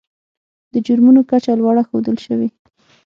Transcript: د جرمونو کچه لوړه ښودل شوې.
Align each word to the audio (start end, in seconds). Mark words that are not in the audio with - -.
د 0.73 0.75
جرمونو 0.85 1.21
کچه 1.29 1.51
لوړه 1.59 1.83
ښودل 1.89 2.17
شوې. 2.25 2.49